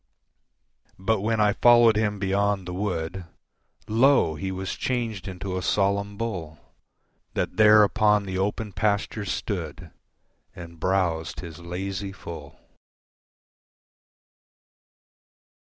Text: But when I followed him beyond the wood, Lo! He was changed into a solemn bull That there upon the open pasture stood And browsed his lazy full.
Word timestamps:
But 0.97 1.21
when 1.21 1.39
I 1.39 1.53
followed 1.53 1.95
him 1.95 2.17
beyond 2.17 2.67
the 2.67 2.73
wood, 2.73 3.25
Lo! 3.87 4.33
He 4.33 4.51
was 4.51 4.73
changed 4.73 5.27
into 5.27 5.55
a 5.59 5.61
solemn 5.61 6.17
bull 6.17 6.57
That 7.35 7.57
there 7.57 7.83
upon 7.83 8.23
the 8.25 8.39
open 8.39 8.73
pasture 8.73 9.25
stood 9.25 9.91
And 10.55 10.79
browsed 10.79 11.41
his 11.41 11.59
lazy 11.59 12.11
full. 12.13 12.59